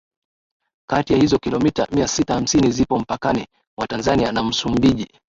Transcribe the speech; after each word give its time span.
kati 0.89 1.13
ya 1.13 1.19
hizo 1.19 1.39
kilometa 1.39 1.87
mia 1.91 2.07
sita 2.07 2.33
hamsini 2.33 2.71
zipo 2.71 2.99
mpakani 2.99 3.47
mwa 3.79 3.87
Tanzania 3.87 4.31
na 4.31 4.43
Msumbiji 4.43 5.07